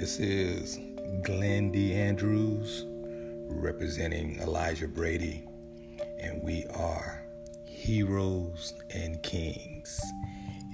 This 0.00 0.18
is 0.18 0.80
Glenn 1.24 1.70
D. 1.72 1.92
Andrews 1.92 2.86
representing 3.50 4.40
Elijah 4.40 4.88
Brady, 4.88 5.46
and 6.18 6.42
we 6.42 6.64
are 6.74 7.22
Heroes 7.66 8.72
and 8.94 9.22
Kings. 9.22 10.00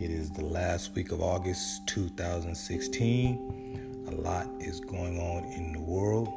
It 0.01 0.13
is 0.13 0.31
the 0.31 0.45
last 0.45 0.95
week 0.95 1.11
of 1.11 1.21
August 1.21 1.89
2016. 1.89 4.07
A 4.07 4.13
lot 4.13 4.47
is 4.61 4.79
going 4.79 5.19
on 5.19 5.43
in 5.53 5.73
the 5.73 5.81
world. 5.81 6.29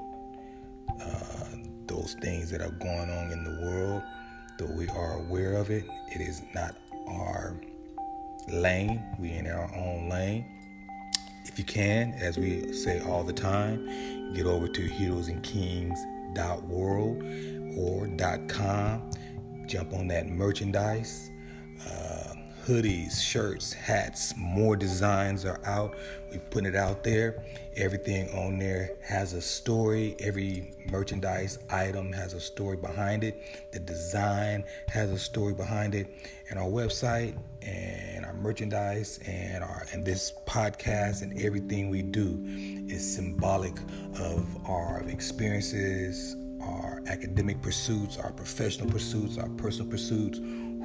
Uh, 1.00 1.46
those 1.86 2.16
things 2.24 2.50
that 2.50 2.60
are 2.60 2.71
going 2.71 3.12
on 3.12 3.32
in 3.32 3.44
the 3.44 3.68
world, 3.68 4.02
though 4.58 4.74
we 4.76 4.90
are 4.90 5.20
aware 5.20 5.58
of 5.58 5.70
it, 5.70 5.86
it 6.08 6.21
is 6.21 6.42
not 6.56 6.76
our 7.08 7.56
lane. 8.48 9.00
We 9.20 9.34
in 9.34 9.46
our 9.46 9.71
own 9.76 10.10
lane 10.10 10.59
if 11.50 11.58
you 11.58 11.66
can, 11.66 12.14
as 12.14 12.38
we 12.38 12.71
say 12.71 13.02
all 13.02 13.24
the 13.24 13.34
time, 13.34 14.34
get 14.36 14.46
over 14.46 14.68
to 14.68 14.88
heroesandkings.world 14.88 17.24
or 17.78 18.07
.com. 18.48 19.10
Jump 19.66 19.93
on 19.93 20.07
that 20.10 20.28
merchandise. 20.28 21.32
Hoodies, 22.69 23.19
shirts, 23.19 23.73
hats, 23.73 24.36
more 24.37 24.75
designs 24.75 25.43
are 25.43 25.59
out. 25.65 25.96
We're 26.29 26.37
putting 26.51 26.68
it 26.68 26.75
out 26.75 27.04
there. 27.04 27.43
Everything 27.75 28.29
on 28.29 28.59
there 28.59 28.92
has 29.01 29.33
a 29.33 29.42
story. 29.42 30.15
Every 30.19 30.75
merchandise 30.92 31.57
item 31.71 32.14
has 32.14 32.33
a 32.33 32.39
story 32.39 32.78
behind 32.78 33.23
it. 33.23 33.42
The 33.72 33.80
design 33.80 34.66
has 34.88 35.09
a 35.09 35.17
story 35.17 35.55
behind 35.55 35.95
it. 35.95 36.30
And 36.52 36.59
our 36.59 36.67
website 36.67 37.36
and 37.64 38.23
our 38.23 38.36
merchandise 38.36 39.20
and 39.25 39.64
our 39.64 39.88
and 39.92 40.06
this 40.06 40.31
podcast 40.45 41.23
and 41.23 41.42
everything 41.42 41.89
we 41.89 42.04
do 42.04 42.39
is 42.88 43.16
symbolic 43.16 43.73
of 44.20 44.45
our 44.70 45.02
experiences, 45.08 46.36
our 46.61 47.02
academic 47.08 47.64
pursuits, 47.64 48.20
our 48.20 48.31
professional 48.31 48.92
pursuits, 48.92 49.39
our 49.39 49.50
personal 49.50 49.89
pursuits, 49.89 50.39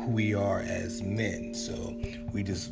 who 0.05 0.13
we 0.13 0.35
are 0.35 0.61
as 0.61 1.03
men. 1.03 1.55
So 1.55 1.97
we 2.33 2.43
just 2.43 2.71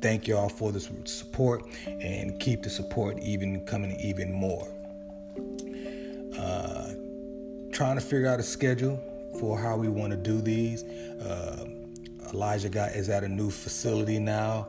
thank 0.00 0.26
y'all 0.26 0.48
for 0.48 0.72
this 0.72 0.90
support 1.04 1.64
and 1.86 2.38
keep 2.40 2.62
the 2.62 2.70
support 2.70 3.18
even 3.20 3.64
coming 3.66 3.98
even 4.00 4.32
more. 4.32 4.68
Uh, 6.38 6.92
trying 7.72 7.96
to 7.96 8.00
figure 8.00 8.28
out 8.28 8.38
a 8.40 8.42
schedule 8.42 9.00
for 9.40 9.58
how 9.58 9.76
we 9.76 9.88
want 9.88 10.10
to 10.10 10.16
do 10.16 10.40
these. 10.40 10.82
Uh, 10.82 11.66
Elijah 12.32 12.68
got 12.68 12.92
is 12.92 13.08
at 13.08 13.24
a 13.24 13.28
new 13.28 13.50
facility 13.50 14.18
now. 14.18 14.68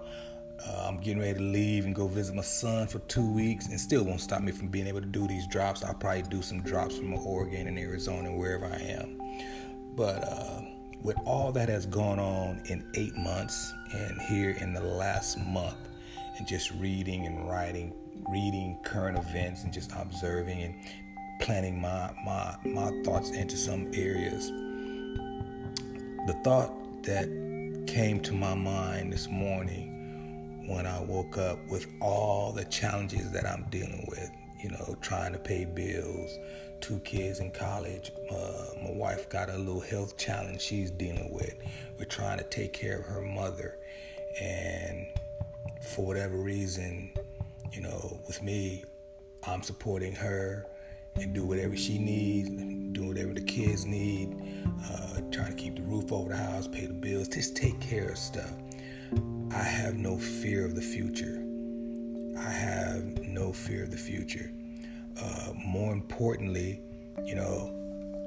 Uh, 0.66 0.86
I'm 0.88 0.98
getting 0.98 1.20
ready 1.20 1.36
to 1.36 1.44
leave 1.44 1.86
and 1.86 1.94
go 1.94 2.08
visit 2.08 2.36
my 2.36 2.42
son 2.42 2.88
for 2.88 3.00
two 3.00 3.32
weeks, 3.32 3.68
and 3.68 3.80
still 3.80 4.04
won't 4.04 4.22
stop 4.22 4.42
me 4.42 4.52
from 4.52 4.68
being 4.70 4.88
able 4.88 5.02
to 5.02 5.08
do 5.08 5.28
these 5.28 5.48
drops. 5.48 5.84
I'll 5.84 5.94
probably 5.94 6.24
do 6.24 6.42
some 6.42 6.62
drops 6.62 6.98
from 6.98 7.14
Oregon 7.14 7.68
and 7.68 7.78
Arizona, 7.78 8.32
wherever 8.32 8.66
I 8.66 8.78
am. 8.78 9.22
But 9.96 10.24
uh, 10.24 10.62
with 11.02 11.18
all 11.26 11.52
that 11.52 11.70
has 11.70 11.86
gone 11.86 12.20
on 12.20 12.62
in 12.66 12.90
eight 12.96 13.16
months, 13.16 13.74
and 13.94 14.22
here 14.22 14.52
in 14.52 14.74
the 14.74 14.82
last 14.82 15.38
month, 15.40 15.78
and 16.38 16.48
just 16.48 16.72
reading 16.72 17.26
and 17.26 17.50
writing, 17.50 17.94
reading 18.30 18.78
current 18.84 19.18
events, 19.18 19.64
and 19.64 19.74
just 19.74 19.92
observing 19.96 20.62
and 20.62 20.76
planning 21.40 21.80
my 21.80 22.12
my 22.26 22.56
my 22.66 22.92
thoughts 23.04 23.32
into 23.32 23.56
some 23.56 23.90
areas. 23.94 24.50
The 26.28 26.34
thought 26.44 27.04
that 27.04 27.28
came 27.88 28.20
to 28.22 28.34
my 28.34 28.54
mind 28.54 29.14
this 29.14 29.30
morning 29.30 30.66
when 30.68 30.86
I 30.86 31.00
woke 31.02 31.38
up 31.38 31.58
with 31.70 31.88
all 32.02 32.52
the 32.52 32.66
challenges 32.66 33.32
that 33.32 33.46
I'm 33.46 33.66
dealing 33.70 34.06
with. 34.10 34.30
You 34.62 34.72
know, 34.72 34.96
trying 35.02 35.34
to 35.34 35.40
pay 35.40 35.66
bills, 35.66 36.38
two 36.82 37.00
kids 37.00 37.40
in 37.40 37.52
college. 37.52 38.12
Uh, 38.30 38.66
my 38.84 38.92
wife 38.92 39.30
got 39.30 39.50
a 39.50 39.58
little 39.58 39.82
health 39.82 40.18
challenge 40.18 40.62
she's 40.62 40.90
dealing 40.90 41.32
with. 41.32 41.54
We're 41.98 42.06
trying 42.06 42.40
to 42.40 42.44
take 42.44 42.74
care 42.74 43.00
of 43.00 43.06
her 43.06 43.22
mother. 43.22 43.78
And 44.42 45.08
for 45.82 46.06
whatever 46.06 46.38
reason, 46.38 47.12
you 47.72 47.82
know, 47.82 48.20
with 48.28 48.42
me, 48.42 48.84
I'm 49.46 49.62
supporting 49.62 50.14
her 50.16 50.66
and 51.16 51.34
do 51.34 51.46
whatever 51.46 51.76
she 51.76 51.98
needs, 51.98 52.50
do 52.94 53.08
whatever 53.08 53.34
the 53.34 53.42
kids 53.42 53.86
need, 53.86 54.36
uh, 54.90 55.22
trying 55.32 55.56
to 55.56 55.62
keep 55.62 55.76
the 55.76 55.82
roof 55.84 56.12
over 56.12 56.30
the 56.30 56.38
house, 56.38 56.68
pay 56.68 56.86
the 56.86 56.94
bills, 56.94 57.28
just 57.28 57.56
take 57.56 57.80
care 57.80 58.10
of 58.10 58.18
stuff. 58.18 58.52
I 59.52 59.64
have 59.64 59.96
no 59.96 60.18
fear 60.18 60.66
of 60.66 60.76
the 60.76 60.82
future. 60.82 61.44
I 62.38 62.50
have 62.50 63.04
no 63.24 63.52
fear 63.52 63.84
of 63.84 63.92
the 63.92 63.98
future. 63.98 64.52
Uh, 65.20 65.54
more 65.56 65.92
importantly, 65.92 66.82
you 67.24 67.36
know, 67.36 67.74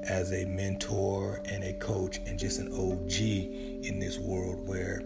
as 0.03 0.33
a 0.33 0.45
mentor 0.45 1.41
and 1.45 1.63
a 1.63 1.73
coach 1.73 2.17
and 2.25 2.37
just 2.37 2.59
an 2.59 2.67
OG 2.73 3.21
in 3.85 3.99
this 3.99 4.17
world 4.17 4.67
where 4.67 5.01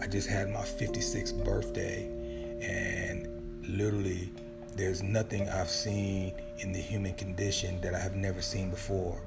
I 0.00 0.06
just 0.06 0.28
had 0.28 0.50
my 0.50 0.60
56th 0.60 1.44
birthday 1.44 2.04
and 2.60 3.28
literally 3.68 4.30
there's 4.76 5.02
nothing 5.02 5.48
I've 5.48 5.70
seen 5.70 6.34
in 6.58 6.72
the 6.72 6.78
human 6.78 7.14
condition 7.14 7.80
that 7.80 7.94
I 7.94 7.98
have 7.98 8.16
never 8.16 8.40
seen 8.40 8.70
before. 8.70 9.22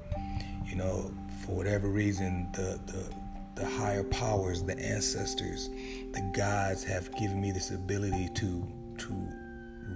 You 0.65 0.75
know, 0.75 1.13
for 1.45 1.55
whatever 1.55 1.89
reason, 1.89 2.49
the, 2.53 2.79
the, 2.85 3.61
the 3.61 3.69
higher 3.69 4.03
powers, 4.03 4.63
the 4.63 4.77
ancestors, 4.79 5.69
the 6.13 6.31
gods 6.35 6.83
have 6.83 7.13
given 7.17 7.41
me 7.41 7.51
this 7.51 7.71
ability 7.71 8.29
to, 8.35 8.67
to 8.99 9.27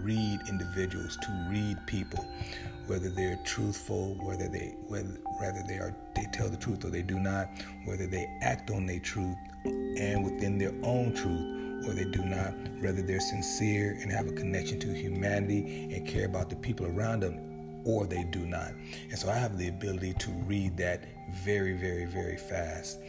read 0.02 0.40
individuals, 0.48 1.18
to 1.18 1.48
read 1.50 1.78
people, 1.88 2.26
whether 2.88 3.10
they're 3.10 3.40
truthful, 3.46 4.16
whether 4.22 4.48
they 4.48 4.76
whether 4.88 5.18
whether 5.40 5.64
they 5.68 5.76
are 5.76 5.96
they 6.16 6.26
tell 6.34 6.50
the 6.50 6.58
truth 6.58 6.86
or 6.86 6.90
they 6.90 7.02
do 7.02 7.20
not, 7.20 7.50
whether 7.86 8.08
they 8.08 8.26
act 8.42 8.72
on 8.72 8.86
their 8.86 9.00
truth 9.00 9.36
and 9.66 10.24
within 10.24 10.58
their 10.58 10.74
own 10.84 11.14
truth 11.14 11.58
or 11.88 11.94
they 11.94 12.06
do 12.06 12.24
not, 12.26 12.54
whether 12.82 13.02
they're 13.02 13.20
sincere 13.20 13.98
and 14.02 14.12
have 14.12 14.28
a 14.28 14.32
connection 14.32 14.80
to 14.80 14.94
humanity 14.94 15.94
and 15.94 16.08
care 16.08 16.26
about 16.26 16.50
the 16.50 16.56
people 16.56 16.86
around 16.86 17.22
them, 17.22 17.82
or 17.86 18.06
they 18.06 18.24
do 18.24 18.46
not. 18.46 18.72
And 19.10 19.18
so 19.18 19.30
I 19.30 19.36
have 19.36 19.58
the 19.58 19.68
ability 19.68 20.14
to 20.16 20.32
read 20.46 20.76
that 20.78 21.02
very, 21.44 21.74
very, 21.74 22.06
very 22.06 22.38
fast. 22.38 23.00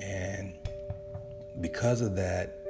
And 0.00 0.52
because 1.60 2.00
of 2.00 2.16
that, 2.16 2.65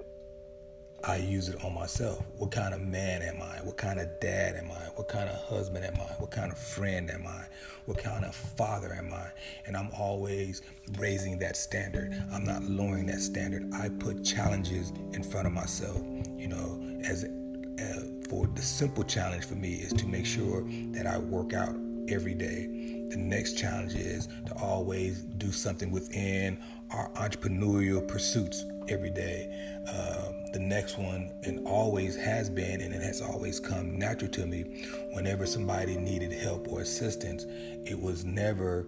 I 1.09 1.19
use 1.19 1.49
it 1.49 1.65
on 1.65 1.73
myself. 1.73 2.21
What 2.37 2.51
kind 2.51 2.75
of 2.75 2.81
man 2.81 3.23
am 3.23 3.41
I? 3.41 3.59
What 3.63 3.77
kind 3.77 4.01
of 4.01 4.19
dad 4.19 4.57
am 4.57 4.73
I? 4.73 4.89
What 4.97 5.07
kind 5.07 5.31
of 5.31 5.37
husband 5.37 5.85
am 5.85 5.95
I? 5.95 6.13
What 6.19 6.33
kind 6.33 6.51
of 6.51 6.59
friend 6.59 7.09
am 7.13 7.25
I? 7.29 7.45
What 7.85 7.99
kind 7.99 8.25
of 8.25 8.35
father 8.35 8.93
am 8.93 9.15
I? 9.15 9.29
And 9.67 9.77
I'm 9.77 9.89
always 9.97 10.63
raising 10.99 11.39
that 11.39 11.57
standard. 11.57 12.21
I'm 12.33 12.45
not 12.45 12.65
lowering 12.65 13.07
that 13.07 13.21
standard. 13.21 13.73
I 13.73 13.89
put 13.89 14.25
challenges 14.25 14.93
in 15.13 15.23
front 15.23 15.47
of 15.47 15.53
myself, 15.53 15.97
you 16.37 16.49
know, 16.49 16.83
as 17.05 17.23
uh, 17.23 18.29
for 18.29 18.49
the 18.49 18.63
simple 18.63 19.05
challenge 19.05 19.45
for 19.45 19.55
me 19.55 19.75
is 19.75 19.93
to 19.93 20.09
make 20.09 20.27
sure 20.27 20.65
that 20.91 21.07
I 21.07 21.19
work 21.19 21.53
out 21.53 21.77
every 22.09 22.35
day. 22.35 22.67
The 23.11 23.17
next 23.17 23.57
challenge 23.57 23.95
is 23.95 24.27
to 24.47 24.55
always 24.61 25.21
do 25.23 25.53
something 25.53 25.93
within 25.93 26.59
our 26.91 27.11
entrepreneurial 27.11 28.07
pursuits 28.09 28.65
every 28.89 29.11
day. 29.11 29.49
Um, 29.89 30.47
the 30.53 30.59
next 30.59 30.99
one, 30.99 31.33
and 31.45 31.67
always 31.67 32.17
has 32.17 32.49
been, 32.51 32.81
and 32.81 32.95
it 32.95 33.03
has 33.03 33.21
always 33.21 33.61
come 33.61 33.99
natural 33.99 34.31
to 34.33 34.47
me. 34.47 34.87
Whenever 35.13 35.47
somebody 35.47 35.97
needed 35.97 36.33
help 36.33 36.69
or 36.69 36.81
assistance, 36.81 37.45
it 37.85 38.01
was 38.01 38.25
never, 38.25 38.87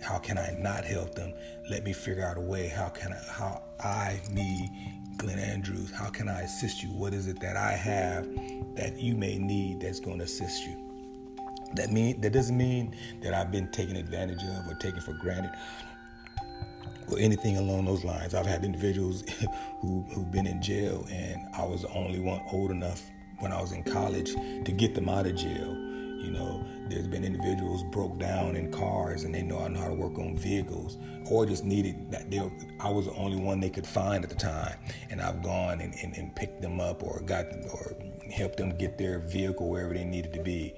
"How 0.00 0.18
can 0.18 0.38
I 0.38 0.56
not 0.58 0.84
help 0.84 1.14
them?" 1.14 1.32
Let 1.70 1.84
me 1.84 1.92
figure 1.92 2.24
out 2.24 2.36
a 2.36 2.40
way. 2.40 2.68
How 2.68 2.88
can 2.88 3.12
I? 3.12 3.22
How 3.30 3.62
I, 3.80 4.20
me, 4.32 4.68
Glenn 5.16 5.38
Andrews, 5.38 5.90
how 5.90 6.10
can 6.10 6.28
I 6.28 6.42
assist 6.42 6.82
you? 6.82 6.88
What 6.90 7.14
is 7.14 7.26
it 7.26 7.40
that 7.40 7.56
I 7.56 7.72
have 7.72 8.26
that 8.76 8.98
you 8.98 9.16
may 9.16 9.38
need 9.38 9.80
that's 9.80 10.00
going 10.00 10.18
to 10.18 10.24
assist 10.24 10.64
you? 10.64 10.76
That 11.74 11.92
mean 11.92 12.20
that 12.22 12.32
doesn't 12.32 12.56
mean 12.56 12.96
that 13.22 13.34
I've 13.34 13.52
been 13.52 13.70
taken 13.70 13.96
advantage 13.96 14.42
of 14.42 14.66
or 14.68 14.74
taken 14.74 15.00
for 15.00 15.12
granted 15.14 15.52
or 17.10 17.18
anything 17.18 17.56
along 17.56 17.84
those 17.84 18.04
lines. 18.04 18.34
I've 18.34 18.46
had 18.46 18.64
individuals 18.64 19.24
who, 19.80 20.04
who've 20.10 20.30
been 20.30 20.46
in 20.46 20.60
jail, 20.60 21.06
and 21.10 21.48
I 21.54 21.64
was 21.64 21.82
the 21.82 21.88
only 21.90 22.20
one 22.20 22.40
old 22.52 22.70
enough 22.70 23.02
when 23.38 23.52
I 23.52 23.60
was 23.60 23.72
in 23.72 23.82
college 23.84 24.34
to 24.34 24.72
get 24.72 24.94
them 24.94 25.08
out 25.08 25.26
of 25.26 25.36
jail. 25.36 25.76
You 26.18 26.32
know, 26.32 26.64
there's 26.88 27.06
been 27.06 27.24
individuals 27.24 27.84
broke 27.92 28.18
down 28.18 28.56
in 28.56 28.72
cars 28.72 29.22
and 29.22 29.32
they 29.32 29.42
know 29.42 29.60
I 29.60 29.68
know 29.68 29.80
how 29.80 29.88
to 29.88 29.94
work 29.94 30.18
on 30.18 30.36
vehicles, 30.36 30.98
or 31.30 31.46
just 31.46 31.64
needed 31.64 32.10
that. 32.10 32.30
They, 32.30 32.38
I 32.80 32.90
was 32.90 33.06
the 33.06 33.12
only 33.12 33.36
one 33.36 33.60
they 33.60 33.70
could 33.70 33.86
find 33.86 34.24
at 34.24 34.30
the 34.30 34.36
time, 34.36 34.76
and 35.10 35.20
I've 35.20 35.42
gone 35.42 35.80
and, 35.80 35.94
and, 36.02 36.16
and 36.16 36.34
picked 36.34 36.60
them 36.60 36.80
up 36.80 37.04
or 37.04 37.20
got 37.20 37.50
them 37.50 37.64
or 37.72 37.94
helped 38.32 38.56
them 38.56 38.76
get 38.76 38.98
their 38.98 39.20
vehicle 39.20 39.68
wherever 39.68 39.94
they 39.94 40.04
needed 40.04 40.32
to 40.34 40.42
be. 40.42 40.74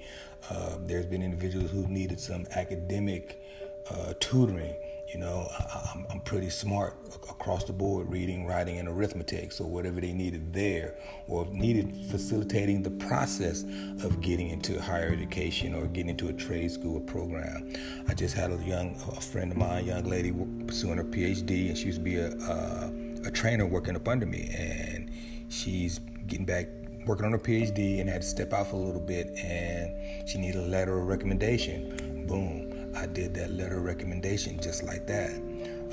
Uh, 0.49 0.77
there's 0.81 1.05
been 1.05 1.23
individuals 1.23 1.71
who 1.71 1.87
needed 1.87 2.19
some 2.19 2.45
academic 2.51 3.41
uh, 3.89 4.13
tutoring 4.19 4.75
You 5.11 5.19
know, 5.19 5.45
I, 5.51 6.05
am 6.13 6.21
pretty 6.21 6.49
smart 6.49 6.95
across 7.29 7.65
the 7.65 7.73
board, 7.73 8.09
reading, 8.09 8.45
writing, 8.45 8.79
and 8.79 8.87
arithmetic. 8.87 9.51
So 9.51 9.65
whatever 9.65 9.99
they 9.99 10.13
needed 10.13 10.53
there, 10.53 10.95
or 11.27 11.45
needed 11.47 11.97
facilitating 12.09 12.81
the 12.81 12.91
process 12.91 13.63
of 14.03 14.21
getting 14.21 14.49
into 14.49 14.81
higher 14.81 15.09
education 15.09 15.75
or 15.75 15.87
getting 15.87 16.11
into 16.11 16.29
a 16.29 16.33
trade 16.33 16.71
school 16.71 17.01
program. 17.01 17.73
I 18.07 18.13
just 18.13 18.35
had 18.35 18.51
a 18.51 18.63
young, 18.63 18.95
a 19.11 19.19
friend 19.19 19.51
of 19.51 19.57
mine, 19.57 19.83
a 19.83 19.87
young 19.87 20.03
lady 20.05 20.31
pursuing 20.65 20.97
her 20.97 21.03
PhD, 21.03 21.67
and 21.67 21.77
she 21.77 21.87
used 21.87 21.97
to 21.97 22.03
be 22.03 22.15
a, 22.15 22.31
a, 22.31 22.91
a 23.25 23.31
trainer 23.31 23.65
working 23.65 23.97
up 23.97 24.07
under 24.07 24.25
me, 24.25 24.49
and 24.57 25.11
she's 25.49 25.99
getting 26.27 26.45
back 26.45 26.67
working 27.05 27.25
on 27.25 27.33
her 27.33 27.39
PhD 27.39 27.99
and 27.99 28.09
had 28.09 28.21
to 28.21 28.27
step 28.27 28.53
out 28.53 28.67
for 28.67 28.77
a 28.77 28.79
little 28.79 29.01
bit, 29.01 29.27
and 29.37 30.29
she 30.29 30.37
needed 30.37 30.63
a 30.63 30.67
letter 30.67 30.97
of 30.97 31.07
recommendation. 31.07 32.25
Boom 32.27 32.70
I 32.95 33.05
did 33.05 33.33
that 33.35 33.51
letter 33.51 33.79
recommendation 33.79 34.59
just 34.59 34.83
like 34.83 35.07
that. 35.07 35.31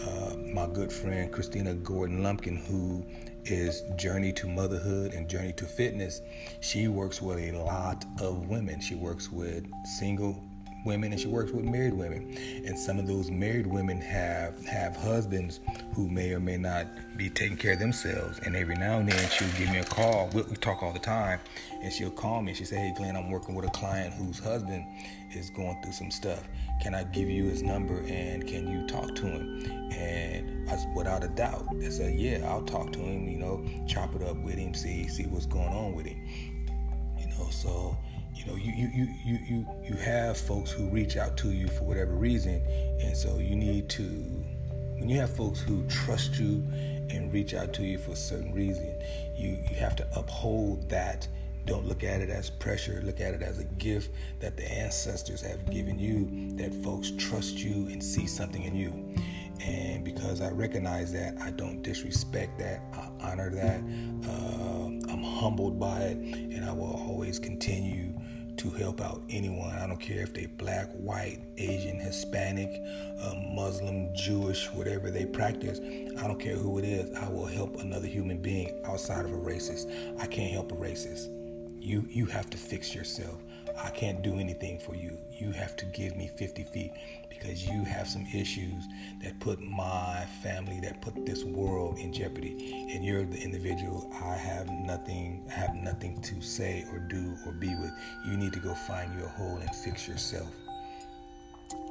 Uh, 0.07 0.37
my 0.37 0.67
good 0.67 0.93
friend 0.93 1.33
Christina 1.33 1.75
Gordon 1.75 2.23
Lumpkin, 2.23 2.57
who 2.57 3.05
is 3.45 3.83
Journey 3.97 4.33
to 4.35 4.47
Motherhood 4.47 5.13
and 5.15 5.29
Journey 5.29 5.53
to 5.55 5.65
Fitness, 5.65 6.23
she 6.61 6.89
works 6.89 7.21
with 7.23 7.39
a 7.39 7.53
lot 7.53 8.05
of 8.21 8.49
women. 8.49 8.81
She 8.81 8.95
works 8.95 9.31
with 9.31 9.65
single 9.99 10.43
women 10.85 11.13
and 11.13 11.21
she 11.21 11.29
works 11.29 11.53
with 11.53 11.65
married 11.65 11.95
women. 11.95 12.37
And 12.65 12.79
some 12.79 12.99
of 12.99 13.07
those 13.07 13.31
married 13.31 13.67
women 13.67 14.01
have 14.01 14.65
have 14.67 14.97
husbands 14.97 15.61
who 15.95 16.09
may 16.09 16.33
or 16.33 16.41
may 16.41 16.57
not 16.57 16.87
be 17.17 17.29
taking 17.31 17.57
care 17.57 17.73
of 17.73 17.79
themselves. 17.79 18.39
And 18.41 18.57
every 18.57 18.77
now 18.77 18.99
and 18.99 19.09
then 19.09 19.31
she'll 19.31 19.49
give 19.59 19.71
me 19.71 19.79
a 19.79 19.85
call. 19.85 20.31
We, 20.33 20.43
we 20.43 20.57
talk 20.57 20.83
all 20.83 20.93
the 20.93 20.99
time. 20.99 21.41
And 21.83 21.93
she'll 21.93 22.11
call 22.11 22.43
me. 22.43 22.55
She 22.55 22.65
say 22.65 22.77
hey 22.77 22.95
glenn 22.97 23.17
i'm 23.17 23.31
working 23.31 23.55
with 23.55 23.67
a 23.67 23.71
client 23.71 24.15
whose 24.15 24.39
husband 24.39 24.85
is 25.33 25.51
going 25.51 25.81
through 25.83 25.93
some 25.93 26.11
stuff. 26.11 26.43
Can 26.83 26.95
i 26.95 27.05
give 27.05 27.29
you 27.29 27.45
his 27.45 27.63
number 27.63 27.99
and 28.07 28.47
can 28.47 28.69
you 28.69 28.87
talk 28.87 29.15
to 29.17 29.27
him? 29.27 29.91
And 29.93 30.71
I, 30.71 30.77
without 30.95 31.25
a 31.25 31.29
doubt 31.29 31.67
i 31.83 31.89
said 31.89 32.19
yeah 32.19 32.47
i'll 32.47 32.63
talk 32.63 32.93
to 32.93 32.99
him 32.99 33.27
you 33.27 33.39
know 33.39 33.65
chop 33.87 34.15
it 34.15 34.23
up 34.23 34.37
with 34.37 34.57
him 34.57 34.75
see 34.75 35.09
see 35.09 35.25
what's 35.25 35.47
going 35.47 35.69
on 35.69 35.95
with 35.95 36.07
him. 36.07 36.27
You 37.19 37.27
know 37.29 37.49
so 37.51 37.97
you 38.39 38.47
know 38.47 38.57
you, 38.57 38.73
you 38.73 39.09
you 39.25 39.39
you 39.49 39.67
you 39.83 39.95
have 39.97 40.39
folks 40.39 40.71
who 40.71 40.89
reach 40.89 41.17
out 41.17 41.37
to 41.39 41.51
you 41.51 41.67
for 41.67 41.85
whatever 41.85 42.13
reason. 42.13 42.63
And 43.01 43.17
so 43.17 43.39
you 43.39 43.57
need 43.57 43.89
to 43.91 44.03
when 44.03 45.09
you 45.09 45.19
have 45.19 45.35
folks 45.35 45.61
who 45.61 45.85
trust 45.89 46.39
you 46.39 46.65
and 47.11 47.33
reach 47.33 47.55
out 47.55 47.73
to 47.75 47.83
you 47.83 47.99
for 47.99 48.13
a 48.13 48.17
certain 48.17 48.53
reason 48.53 48.95
you 49.37 49.59
you 49.69 49.77
have 49.77 49.97
to 49.97 50.09
uphold 50.17 50.89
that. 50.89 51.27
Don't 51.67 51.87
look 51.87 52.03
at 52.03 52.21
it 52.23 52.31
as 52.31 52.49
pressure. 52.49 53.03
Look 53.05 53.21
at 53.21 53.35
it 53.35 53.43
as 53.43 53.59
a 53.59 53.65
gift 53.65 54.11
that 54.41 54.57
the 54.57 54.71
ancestors 54.71 55.43
have 55.43 55.71
given 55.71 55.99
you 55.99 56.57
that 56.57 56.73
folks 56.83 57.11
trust 57.19 57.59
you 57.59 57.89
and 57.89 58.03
see 58.03 58.27
something 58.27 58.63
in 58.63 58.75
you. 58.75 59.15
And 59.61 60.05
because 60.05 60.41
i 60.41 60.51
recognize 60.51 61.13
that 61.13 61.37
i 61.43 61.51
don't 61.51 61.83
disrespect 61.83 62.57
that. 62.61 62.81
I 62.95 63.33
honor 63.33 63.51
that. 63.51 63.81
Uh, 64.31 65.13
i'm 65.13 65.23
humbled 65.23 65.81
by 65.81 66.01
it 66.03 66.17
and 66.17 66.65
i 66.65 66.73
will 66.73 66.95
always 67.09 67.39
continue 67.41 68.15
to 68.59 68.71
help 68.71 69.01
out 69.01 69.23
anyone. 69.31 69.71
I 69.71 69.87
don't 69.87 70.01
care 70.01 70.23
if 70.23 70.35
they're 70.35 70.49
black, 70.49 70.91
white, 70.93 71.39
Asian, 71.57 71.99
Hispanic, 71.99 72.83
uh, 73.21 73.35
Muslim, 73.55 74.15
Jewish, 74.15 74.71
whatever 74.73 75.11
they 75.11 75.27
practice. 75.27 75.81
I 76.19 76.27
don't 76.27 76.41
care 76.41 76.57
who 76.57 76.79
it 76.79 76.85
is. 76.85 77.17
I 77.17 77.29
will 77.29 77.47
help 77.47 77.81
another 77.81 78.07
human 78.07 78.43
being 78.43 78.83
outside 78.85 79.25
of 79.25 79.33
a 79.33 79.37
racist. 79.37 79.89
I 80.21 80.27
can't 80.27 80.53
help 80.53 80.73
a 80.73 80.75
racist. 80.75 81.29
You 81.81 82.05
you 82.11 82.27
have 82.27 82.51
to 82.51 82.59
fix 82.59 82.95
yourself. 82.95 83.39
I 83.83 83.91
can't 83.91 84.23
do 84.23 84.39
anything 84.39 84.79
for 84.79 84.95
you. 84.95 85.17
You 85.31 85.53
have 85.53 85.77
to 85.77 85.85
give 85.87 86.17
me 86.17 86.29
50 86.37 86.65
feet 86.65 86.93
because 87.29 87.65
you 87.65 87.85
have 87.85 88.09
some 88.09 88.27
issues 88.35 88.85
that 89.23 89.39
put 89.39 89.61
my 89.61 90.27
family, 90.43 90.81
that 90.81 91.01
put 91.01 91.25
this 91.25 91.45
world 91.45 91.99
in 91.99 92.13
jeopardy. 92.13 92.89
And 92.93 93.05
you're 93.05 93.25
the 93.25 93.41
individual 93.41 94.11
I 94.21 94.35
have 94.35 94.69
nothing, 94.69 95.45
I 95.49 95.55
have 95.55 95.75
nothing 95.75 96.21
to 96.23 96.41
say 96.41 96.85
or 96.91 96.99
do 96.99 97.37
or 97.47 97.53
be 97.53 97.69
with. 97.69 97.93
You 98.27 98.37
need 98.37 98.53
to 98.55 98.61
go 98.61 98.75
find 98.75 99.17
your 99.19 99.29
hole 99.29 99.59
and 99.59 99.75
fix 99.77 100.09
yourself. 100.09 100.49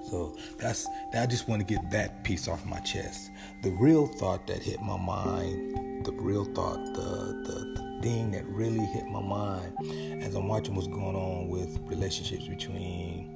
So 0.10 0.36
that's 0.57 0.88
I 1.13 1.25
just 1.25 1.48
want 1.50 1.66
to 1.66 1.74
get 1.74 1.92
that 1.92 2.24
piece 2.24 2.48
off 2.48 2.66
my 2.66 2.80
chest. 2.80 3.30
The 3.63 3.72
real 3.72 4.07
thought 4.07 4.48
that 4.48 4.63
hit 4.63 4.81
my 4.81 4.98
mind, 4.98 6.06
the 6.06 6.13
real 6.13 6.45
thought, 6.45 6.84
the 6.94 7.01
the, 7.45 7.81
the 7.81 7.87
thing 8.01 8.31
that 8.31 8.45
really 8.45 8.85
hit 8.85 9.05
my 9.07 9.21
mind 9.21 10.23
as 10.23 10.35
I'm 10.35 10.47
watching 10.47 10.75
what's 10.75 10.88
going 10.88 11.15
on 11.15 11.49
with 11.49 11.77
relationships 11.83 12.47
between 12.47 13.33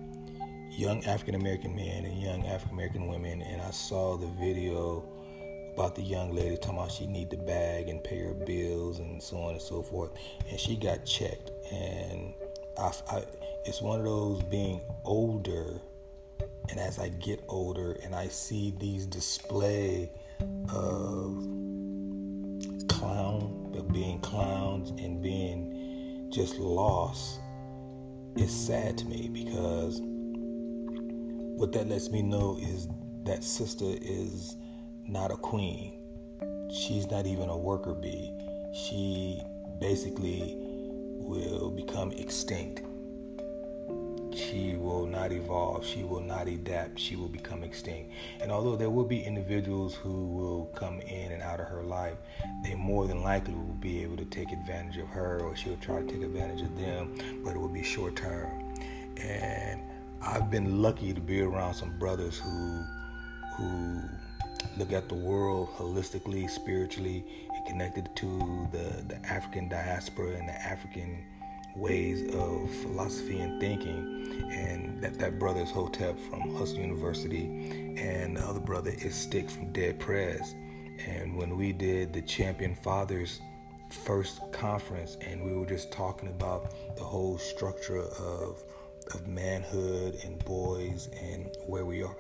young 0.71 1.03
African 1.05 1.35
American 1.35 1.75
men 1.75 2.05
and 2.05 2.21
young 2.21 2.45
African 2.45 2.73
American 2.73 3.07
women, 3.07 3.41
and 3.41 3.61
I 3.61 3.71
saw 3.71 4.17
the 4.17 4.27
video 4.39 5.03
about 5.73 5.95
the 5.95 6.01
young 6.01 6.35
lady 6.35 6.57
talking 6.57 6.77
about 6.77 6.91
she 6.91 7.05
need 7.05 7.29
the 7.29 7.37
bag 7.37 7.87
and 7.89 8.03
pay 8.03 8.19
her 8.19 8.33
bills 8.33 8.99
and 8.99 9.21
so 9.21 9.37
on 9.37 9.53
and 9.53 9.61
so 9.61 9.81
forth, 9.81 10.11
and 10.49 10.59
she 10.59 10.75
got 10.75 11.05
checked, 11.05 11.51
and 11.71 12.33
I, 12.77 12.91
I, 13.09 13.23
it's 13.65 13.81
one 13.81 13.99
of 13.99 14.05
those 14.05 14.41
being 14.43 14.81
older, 15.03 15.79
and 16.69 16.79
as 16.79 16.99
I 16.99 17.09
get 17.09 17.43
older 17.47 17.97
and 18.03 18.15
I 18.15 18.27
see 18.27 18.73
these 18.79 19.05
display 19.05 20.11
of 20.73 21.43
clown, 23.01 23.73
of 23.75 23.91
being 23.91 24.19
clowns 24.19 24.91
and 24.91 25.23
being 25.23 26.29
just 26.31 26.59
lost, 26.59 27.39
it's 28.35 28.53
sad 28.53 28.95
to 28.99 29.05
me 29.05 29.27
because 29.27 29.99
what 30.03 31.71
that 31.71 31.87
lets 31.87 32.11
me 32.11 32.21
know 32.21 32.59
is 32.61 32.87
that 33.23 33.43
sister 33.43 33.85
is 34.01 34.55
not 35.07 35.31
a 35.31 35.35
queen. 35.35 35.97
She's 36.71 37.09
not 37.09 37.25
even 37.25 37.49
a 37.49 37.57
worker 37.57 37.95
bee. 37.95 38.31
She 38.73 39.41
basically 39.79 40.55
will 40.57 41.71
become 41.71 42.11
extinct. 42.11 42.83
She 44.33 44.75
will 44.75 45.05
not 45.05 45.31
evolve. 45.31 45.85
She 45.85 46.03
will 46.03 46.21
not 46.21 46.47
adapt. 46.47 46.99
She 46.99 47.15
will 47.15 47.27
become 47.27 47.63
extinct. 47.63 48.11
And 48.39 48.51
although 48.51 48.75
there 48.75 48.89
will 48.89 49.05
be 49.05 49.21
individuals 49.21 49.95
who 49.95 50.27
will 50.27 50.65
come 50.75 50.99
in 51.01 51.31
and 51.31 51.41
out 51.41 51.59
of 51.59 51.67
her 51.67 51.83
life, 51.83 52.17
they 52.63 52.75
more 52.75 53.07
than 53.07 53.21
likely 53.21 53.53
will 53.53 53.77
be 53.79 54.03
able 54.03 54.17
to 54.17 54.25
take 54.25 54.51
advantage 54.51 54.97
of 54.97 55.07
her 55.09 55.39
or 55.41 55.55
she'll 55.55 55.77
try 55.77 56.01
to 56.01 56.07
take 56.07 56.21
advantage 56.21 56.61
of 56.61 56.77
them, 56.77 57.41
but 57.43 57.55
it 57.55 57.59
will 57.59 57.67
be 57.67 57.83
short 57.83 58.15
term. 58.15 58.73
And 59.17 59.81
I've 60.21 60.49
been 60.49 60.81
lucky 60.81 61.13
to 61.13 61.21
be 61.21 61.41
around 61.41 61.73
some 61.75 61.97
brothers 61.97 62.37
who 62.37 62.83
who 63.57 64.01
look 64.77 64.91
at 64.93 65.09
the 65.09 65.15
world 65.15 65.69
holistically, 65.75 66.49
spiritually, 66.49 67.25
and 67.53 67.65
connected 67.65 68.09
to 68.15 68.67
the, 68.71 69.03
the 69.13 69.25
African 69.25 69.67
diaspora 69.67 70.35
and 70.35 70.47
the 70.47 70.53
African 70.53 71.23
ways 71.75 72.33
of 72.33 72.69
philosophy 72.81 73.39
and 73.39 73.59
thinking. 73.59 74.49
And 74.51 75.01
that, 75.01 75.17
that 75.19 75.39
brother 75.39 75.61
is 75.61 75.71
Hotep 75.71 76.19
from 76.19 76.55
Hustle 76.55 76.79
University, 76.79 77.95
and 77.97 78.37
the 78.37 78.41
other 78.41 78.59
brother 78.59 78.91
is 78.91 79.15
Stick 79.15 79.49
from 79.49 79.71
Dead 79.71 79.99
Prez. 79.99 80.55
And 81.05 81.35
when 81.35 81.57
we 81.57 81.71
did 81.71 82.13
the 82.13 82.21
Champion 82.21 82.75
Fathers 82.75 83.39
first 84.05 84.39
conference, 84.51 85.17
and 85.21 85.43
we 85.43 85.53
were 85.53 85.65
just 85.65 85.91
talking 85.91 86.29
about 86.29 86.73
the 86.95 87.03
whole 87.03 87.37
structure 87.37 88.01
of 88.01 88.63
of 89.13 89.27
manhood 89.27 90.15
and 90.23 90.43
boys 90.45 91.09
and 91.19 91.49
where 91.65 91.85
we 91.85 92.03
are 92.03 92.15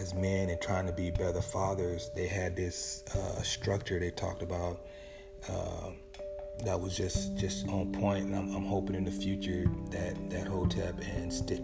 as 0.00 0.14
men 0.14 0.50
and 0.50 0.60
trying 0.60 0.86
to 0.86 0.92
be 0.92 1.10
better 1.10 1.40
fathers, 1.40 2.10
they 2.14 2.26
had 2.26 2.56
this 2.56 3.04
uh, 3.14 3.42
structure 3.42 3.98
they 3.98 4.10
talked 4.10 4.42
about 4.42 4.80
uh, 5.48 5.90
that 6.64 6.80
was 6.80 6.96
just 6.96 7.36
just 7.36 7.68
on 7.68 7.92
point. 7.92 8.26
And 8.26 8.36
I'm, 8.36 8.54
I'm, 8.54 8.64
hoping 8.64 8.96
in 8.96 9.04
the 9.04 9.10
future 9.10 9.66
that 9.90 10.30
that 10.30 10.46
Hotep 10.46 11.00
and 11.16 11.32
Stick 11.32 11.62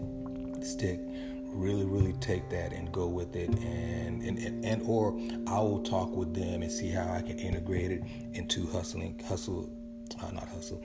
Stick 0.61 0.99
really 1.45 1.85
really 1.85 2.13
take 2.13 2.49
that 2.49 2.73
and 2.73 2.91
go 2.91 3.07
with 3.07 3.35
it 3.35 3.49
and 3.49 4.23
and, 4.23 4.39
and, 4.39 4.65
and 4.65 4.81
or 4.87 5.17
I 5.47 5.59
will 5.59 5.83
talk 5.83 6.15
with 6.15 6.33
them 6.33 6.63
and 6.63 6.71
see 6.71 6.89
how 6.89 7.11
I 7.11 7.21
can 7.21 7.37
integrate 7.37 7.91
it 7.91 8.03
into 8.33 8.65
hustling 8.67 9.21
hustle 9.27 9.69
uh, 10.21 10.31
not 10.31 10.47
hustle 10.49 10.81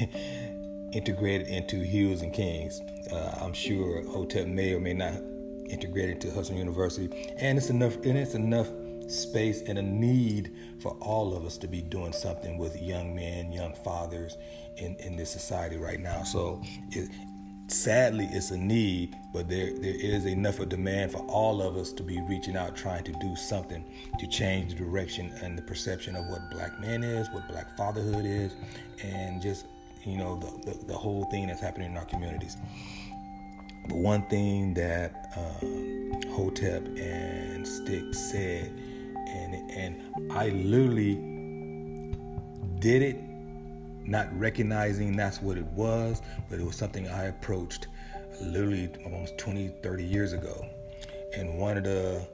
integrated 0.94 1.48
into 1.48 1.82
Heroes 1.82 2.22
and 2.22 2.32
Kings. 2.32 2.80
Uh, 3.12 3.38
I'm 3.40 3.52
sure 3.52 4.06
Hotep 4.06 4.46
may 4.46 4.72
or 4.72 4.80
may 4.80 4.94
not 4.94 5.14
integrate 5.66 6.08
it 6.08 6.12
into 6.12 6.32
Hustle 6.32 6.56
University, 6.56 7.34
and 7.36 7.58
it's 7.58 7.68
enough. 7.68 7.96
And 7.96 8.16
it's 8.16 8.34
enough 8.34 8.68
space 9.10 9.62
and 9.62 9.78
a 9.78 9.82
need 9.82 10.56
for 10.80 10.92
all 11.00 11.36
of 11.36 11.44
us 11.44 11.58
to 11.58 11.68
be 11.68 11.82
doing 11.82 12.12
something 12.12 12.58
with 12.58 12.80
young 12.80 13.14
men, 13.14 13.52
young 13.52 13.74
fathers 13.74 14.36
in, 14.76 14.96
in 14.96 15.16
this 15.16 15.30
society 15.30 15.76
right 15.76 16.00
now. 16.00 16.22
So, 16.24 16.62
it, 16.90 17.10
sadly, 17.68 18.28
it's 18.32 18.50
a 18.50 18.58
need, 18.58 19.16
but 19.32 19.48
there 19.48 19.72
there 19.78 19.94
is 19.96 20.26
enough 20.26 20.60
of 20.60 20.68
demand 20.68 21.12
for 21.12 21.18
all 21.26 21.62
of 21.62 21.76
us 21.76 21.92
to 21.94 22.02
be 22.02 22.20
reaching 22.28 22.56
out, 22.56 22.76
trying 22.76 23.04
to 23.04 23.12
do 23.20 23.36
something 23.36 23.84
to 24.18 24.26
change 24.26 24.72
the 24.74 24.78
direction 24.84 25.32
and 25.42 25.56
the 25.58 25.62
perception 25.62 26.16
of 26.16 26.26
what 26.26 26.50
black 26.50 26.78
man 26.80 27.02
is, 27.02 27.28
what 27.30 27.48
black 27.48 27.76
fatherhood 27.76 28.26
is, 28.26 28.54
and 29.02 29.40
just 29.42 29.66
you 30.04 30.18
know 30.18 30.36
the, 30.36 30.70
the, 30.72 30.86
the 30.86 30.94
whole 30.94 31.24
thing 31.26 31.46
that's 31.48 31.60
happening 31.60 31.90
in 31.92 31.96
our 31.96 32.04
communities 32.06 32.56
But 33.88 33.96
one 33.96 34.22
thing 34.28 34.74
that 34.74 35.32
um, 35.36 36.12
Hotep 36.32 36.86
and 36.98 37.66
Stick 37.66 38.14
said, 38.14 38.72
and 39.34 39.70
and 39.70 40.32
I 40.32 40.48
literally 40.50 41.14
did 42.80 43.02
it, 43.02 43.16
not 44.06 44.28
recognizing 44.38 45.16
that's 45.16 45.40
what 45.40 45.56
it 45.56 45.66
was, 45.66 46.20
but 46.48 46.58
it 46.58 46.64
was 46.64 46.76
something 46.76 47.08
I 47.08 47.24
approached 47.24 47.88
literally 48.40 48.90
almost 49.04 49.38
20, 49.38 49.68
30 49.82 50.04
years 50.04 50.32
ago. 50.32 50.66
And 51.34 51.58
one 51.58 51.76
of 51.76 51.84
the 51.84 52.26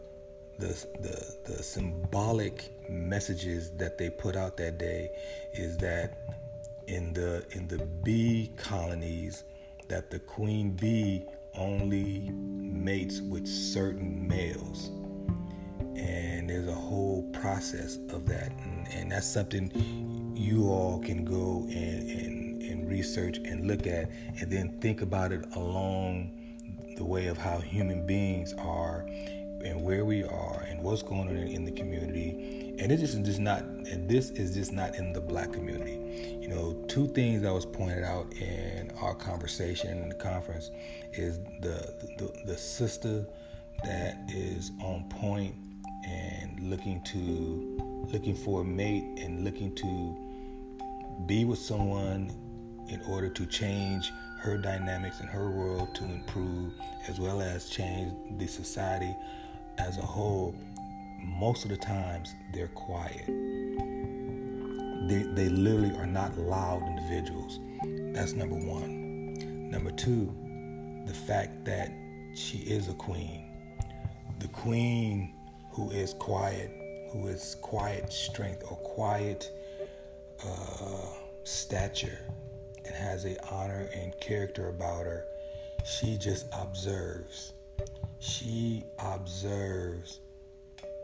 the, 0.58 0.86
the, 1.00 1.36
the 1.52 1.62
symbolic 1.62 2.70
messages 2.90 3.70
that 3.78 3.96
they 3.96 4.10
put 4.10 4.36
out 4.36 4.58
that 4.58 4.76
day 4.76 5.10
is 5.54 5.78
that 5.78 6.18
in 6.86 7.14
the 7.14 7.46
in 7.52 7.66
the 7.68 7.78
bee 8.02 8.52
colonies 8.56 9.44
that 9.88 10.10
the 10.10 10.18
queen 10.18 10.72
bee 10.72 11.24
only 11.54 12.30
mates 12.30 13.20
with 13.20 13.46
certain 13.46 14.28
males 14.28 14.90
there's 16.50 16.66
a 16.66 16.74
whole 16.74 17.22
process 17.32 17.98
of 18.10 18.26
that 18.26 18.50
and, 18.64 18.88
and 18.88 19.12
that's 19.12 19.26
something 19.26 19.70
you 20.36 20.68
all 20.68 20.98
can 20.98 21.24
go 21.24 21.64
and, 21.70 22.10
and, 22.10 22.62
and 22.62 22.88
research 22.88 23.38
and 23.38 23.68
look 23.68 23.86
at 23.86 24.10
and 24.40 24.50
then 24.50 24.76
think 24.80 25.00
about 25.00 25.30
it 25.30 25.44
along 25.54 26.36
the 26.96 27.04
way 27.04 27.28
of 27.28 27.38
how 27.38 27.58
human 27.58 28.04
beings 28.04 28.52
are 28.58 29.06
and 29.62 29.80
where 29.80 30.04
we 30.04 30.24
are 30.24 30.64
and 30.68 30.82
what's 30.82 31.02
going 31.02 31.28
on 31.28 31.36
in 31.36 31.64
the 31.64 31.70
community. 31.70 32.74
And 32.80 32.90
this 32.90 33.02
is 33.02 33.14
just 33.14 33.38
not, 33.38 33.62
this 34.08 34.30
is 34.30 34.54
just 34.54 34.72
not 34.72 34.96
in 34.96 35.12
the 35.12 35.20
black 35.20 35.52
community. 35.52 36.38
You 36.40 36.48
know, 36.48 36.84
two 36.88 37.06
things 37.08 37.42
that 37.42 37.52
was 37.52 37.66
pointed 37.66 38.02
out 38.02 38.32
in 38.32 38.90
our 39.00 39.14
conversation 39.14 40.02
in 40.02 40.08
the 40.08 40.14
conference 40.14 40.70
is 41.12 41.38
the 41.60 41.94
the, 42.18 42.32
the 42.44 42.58
sister 42.58 43.26
that 43.84 44.16
is 44.28 44.72
on 44.82 45.08
point 45.10 45.54
and 46.04 46.58
looking 46.70 47.02
to 47.02 47.76
looking 48.12 48.34
for 48.34 48.62
a 48.62 48.64
mate 48.64 49.04
and 49.18 49.44
looking 49.44 49.74
to 49.76 50.16
be 51.26 51.44
with 51.44 51.58
someone 51.58 52.30
in 52.88 53.00
order 53.02 53.28
to 53.28 53.46
change 53.46 54.12
her 54.40 54.56
dynamics 54.56 55.20
in 55.20 55.26
her 55.26 55.50
world 55.50 55.94
to 55.94 56.04
improve 56.04 56.72
as 57.08 57.20
well 57.20 57.40
as 57.40 57.68
change 57.68 58.12
the 58.38 58.46
society 58.46 59.14
as 59.78 59.98
a 59.98 60.02
whole, 60.02 60.54
most 61.22 61.64
of 61.64 61.70
the 61.70 61.76
times 61.76 62.34
they're 62.52 62.68
quiet. 62.68 63.26
They, 65.08 65.22
they 65.34 65.48
literally 65.48 65.94
are 65.96 66.06
not 66.06 66.36
loud 66.38 66.82
individuals. 66.86 67.60
That's 68.14 68.32
number 68.32 68.56
one. 68.56 69.70
Number 69.70 69.90
two, 69.90 70.34
the 71.06 71.14
fact 71.14 71.64
that 71.64 71.92
she 72.34 72.58
is 72.58 72.88
a 72.88 72.94
queen. 72.94 73.46
The 74.38 74.48
queen 74.48 75.34
who 75.72 75.90
is 75.90 76.14
quiet, 76.14 76.70
who 77.10 77.28
is 77.28 77.56
quiet 77.62 78.12
strength 78.12 78.64
or 78.70 78.76
quiet 78.78 79.50
uh, 80.44 81.06
stature 81.44 82.18
and 82.84 82.94
has 82.94 83.24
a 83.24 83.36
honor 83.52 83.88
and 83.94 84.18
character 84.20 84.68
about 84.68 85.04
her, 85.04 85.24
she 85.84 86.16
just 86.16 86.46
observes 86.52 87.52
she 88.20 88.84
observes 88.98 90.20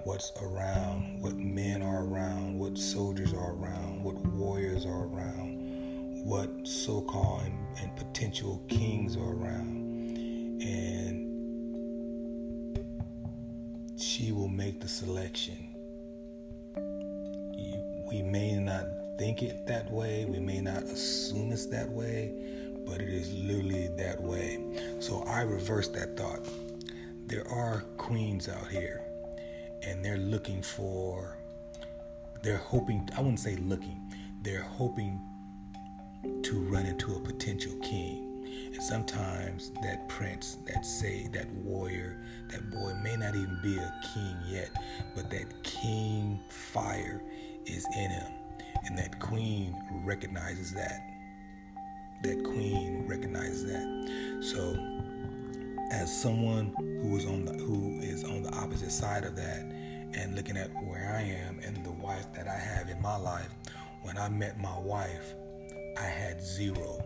what's 0.05 0.33
around, 0.43 1.21
what 1.23 1.35
men 1.35 1.83
are 1.83 2.05
around, 2.05 2.59
what 2.59 2.77
soldiers 2.77 3.33
are 3.33 3.55
around, 3.55 4.05
what 4.05 4.15
warriors 4.17 4.85
are 4.85 5.07
around, 5.07 6.25
what 6.27 6.49
so 6.65 7.01
called 7.01 7.43
and, 7.43 7.59
and, 7.79 7.97
potential 7.97 8.63
kings 8.69 9.17
are 9.17 9.33
around. 9.33 10.19
And 10.61 10.96
she 14.17 14.33
will 14.33 14.49
make 14.49 14.81
the 14.81 14.89
selection. 14.89 15.75
we 18.11 18.23
may 18.23 18.55
not 18.55 18.85
think 19.19 19.43
it 19.43 19.67
that 19.67 19.91
way, 19.91 20.25
we 20.25 20.39
may 20.39 20.59
not 20.59 20.83
assume 20.85 21.53
it's 21.53 21.67
that 21.67 21.91
way, 21.91 22.33
but 22.87 23.01
it 23.03 23.11
is 23.11 23.31
literally 23.35 23.89
that 23.99 24.19
way. 24.19 24.59
So 25.01 25.23
I 25.25 25.43
reverse 25.43 25.89
that 25.89 26.17
thought 26.17 26.41
there 27.27 27.47
are 27.49 27.81
queens 27.99 28.49
out 28.49 28.69
here 28.69 29.03
and 29.83 30.03
they're 30.03 30.17
looking 30.17 30.63
for 30.63 31.37
they're 32.43 32.57
hoping 32.57 33.07
I 33.17 33.21
wouldn't 33.21 33.41
say 33.41 33.57
looking 33.57 34.01
they're 34.43 34.63
hoping 34.63 35.21
to 36.43 36.61
run 36.71 36.87
into 36.87 37.17
a 37.17 37.21
potential 37.21 37.73
king 37.83 38.36
and 38.73 38.83
sometimes 38.83 39.73
that 39.83 40.09
prince 40.09 40.59
that 40.67 40.85
say 40.85 41.29
that 41.33 41.51
warrior 41.53 42.19
that 42.49 42.71
boy 42.71 42.93
may 43.03 43.17
not 43.17 43.35
even 43.35 43.59
be 43.63 43.77
a 43.77 44.01
king 44.15 44.37
yet 44.47 44.71
but 45.15 45.31
that 45.31 45.63
king 45.63 46.41
fire 46.49 47.23
is 47.67 47.87
in 47.97 48.11
him 48.11 48.33
and 48.85 48.99
that 48.99 49.19
queen 49.21 49.75
recognizes 50.05 50.73
that 50.73 51.01
that 52.23 52.43
queen 52.45 53.05
recognizes 53.07 53.65
that 53.65 54.41
so 54.41 54.77
as 55.93 56.23
someone 56.23 56.75
who 57.03 57.17
is 57.17 57.27
on 57.27 57.45
the 57.45 57.53
who 57.53 58.01
is 58.01 58.25
on 58.25 58.43
the 58.43 58.53
opposite 58.55 58.91
side 58.91 59.25
of 59.25 59.37
that 59.37 59.61
and 60.17 60.35
looking 60.35 60.57
at 60.57 60.71
where 60.85 61.15
I 61.15 61.23
am 61.23 61.61
and 61.61 61.85
the 61.85 61.93
wife 61.93 62.33
that 62.35 62.49
I 62.49 62.57
have 62.57 62.89
in 62.89 63.01
my 63.01 63.17
life, 63.17 63.51
when 64.03 64.17
I 64.17 64.29
met 64.29 64.59
my 64.59 64.79
wife, 64.79 65.35
I 65.99 66.05
had 66.05 66.43
zero. 66.43 67.05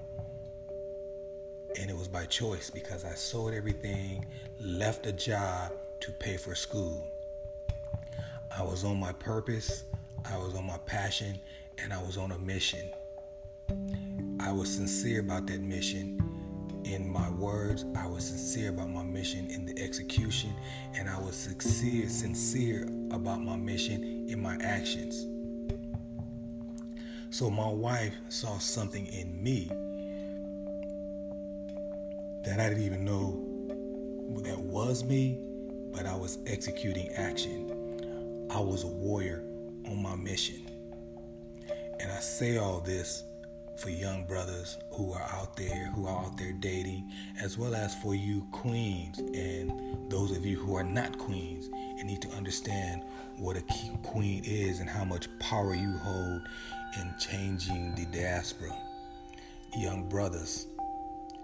And 1.78 1.90
it 1.90 1.96
was 1.96 2.08
by 2.08 2.26
choice 2.26 2.70
because 2.70 3.04
I 3.04 3.14
sold 3.14 3.54
everything, 3.54 4.26
left 4.60 5.06
a 5.06 5.12
job 5.12 5.72
to 6.00 6.12
pay 6.12 6.36
for 6.36 6.54
school. 6.54 7.06
I 8.56 8.62
was 8.62 8.84
on 8.84 8.98
my 8.98 9.12
purpose, 9.12 9.84
I 10.24 10.36
was 10.36 10.54
on 10.54 10.66
my 10.66 10.78
passion, 10.78 11.38
and 11.78 11.92
I 11.92 12.02
was 12.02 12.16
on 12.16 12.32
a 12.32 12.38
mission. 12.38 12.90
I 14.40 14.52
was 14.52 14.74
sincere 14.74 15.20
about 15.20 15.46
that 15.46 15.60
mission 15.60 16.18
in 16.84 17.10
my 17.10 17.30
words, 17.30 17.84
I 17.94 18.06
was 18.06 18.24
sincere 18.24 18.70
about 18.70 18.90
my 18.90 19.02
mission 19.02 19.48
in 19.50 19.64
the 19.64 19.78
execution, 19.80 20.54
and 20.94 21.08
I 21.08 21.18
was 21.20 21.36
sincere, 21.36 22.08
sincere 22.08 22.84
about 23.12 23.42
my 23.42 23.56
mission 23.56 24.26
in 24.28 24.42
my 24.42 24.56
actions. 24.60 25.26
So 27.30 27.48
my 27.48 27.68
wife 27.68 28.14
saw 28.28 28.58
something 28.58 29.06
in 29.06 29.40
me 29.42 29.70
that 32.44 32.60
I 32.60 32.68
didn't 32.68 32.84
even 32.84 33.04
know 33.04 33.46
that 34.42 34.58
was 34.58 35.04
me, 35.04 35.38
but 35.92 36.06
I 36.06 36.16
was 36.16 36.38
executing 36.46 37.12
action. 37.14 38.48
I 38.50 38.60
was 38.60 38.84
a 38.84 38.88
warrior 38.88 39.44
on 39.86 40.02
my 40.02 40.16
mission. 40.16 40.66
And 42.00 42.10
I 42.10 42.20
say 42.20 42.56
all 42.56 42.80
this 42.80 43.24
for 43.76 43.90
young 43.90 44.24
brothers 44.24 44.78
who 44.92 45.12
are 45.12 45.22
out 45.22 45.56
there, 45.56 45.90
who 45.94 46.06
are 46.06 46.24
out 46.24 46.36
there 46.36 46.52
dating, 46.52 47.10
as 47.40 47.56
well 47.56 47.74
as 47.74 47.94
for 47.96 48.14
you 48.14 48.46
queens 48.52 49.18
and 49.18 50.10
those 50.10 50.36
of 50.36 50.44
you 50.44 50.58
who 50.58 50.74
are 50.76 50.84
not 50.84 51.18
queens 51.18 51.68
and 51.98 52.06
need 52.06 52.20
to 52.22 52.28
understand 52.30 53.02
what 53.36 53.56
a 53.56 53.62
queen 54.02 54.42
is 54.44 54.80
and 54.80 54.88
how 54.88 55.04
much 55.04 55.28
power 55.38 55.74
you 55.74 55.96
hold 55.98 56.42
in 56.98 57.14
changing 57.18 57.94
the 57.94 58.04
diaspora. 58.06 58.76
Young 59.76 60.08
brothers, 60.08 60.66